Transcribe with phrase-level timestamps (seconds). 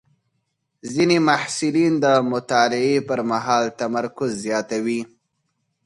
[0.93, 5.01] ځینې محصلین د مطالعې پر مهال تمرکز زیاتوي.